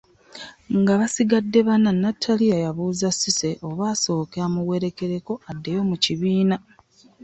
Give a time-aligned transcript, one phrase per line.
[0.79, 6.55] Nga basigadde bana Nnattaliya yabuuza Cissy oba asooke amuwerekereko addeyo mu kibiina?